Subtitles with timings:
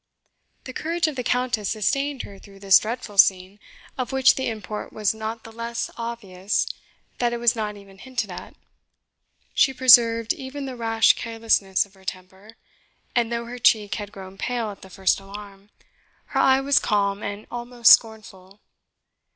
[0.63, 3.59] The courage of the Countess sustained her through this dreadful scene,
[3.99, 6.65] of which the import was not the less obvious
[7.19, 8.55] that it was not even hinted at.
[9.53, 12.57] She preserved even the rash carelessness of her temper,
[13.15, 15.69] and though her cheek had grown pale at the first alarm,
[16.33, 18.59] her eye was calm and almost scornful.